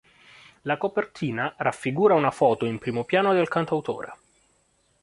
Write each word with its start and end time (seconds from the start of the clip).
La 0.63 0.79
copertina 0.79 1.53
raffigura 1.57 2.15
una 2.15 2.31
foto 2.31 2.65
in 2.65 2.79
primo 2.79 3.03
piano 3.03 3.33
del 3.33 3.47
cantautore. 3.47 4.13